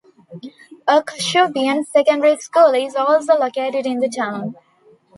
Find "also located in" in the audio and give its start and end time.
2.95-3.99